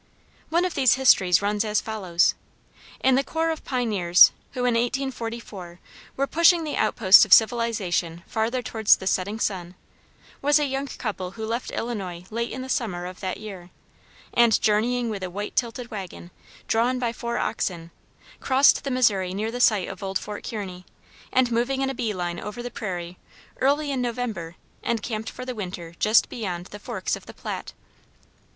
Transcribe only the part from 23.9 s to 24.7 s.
in November,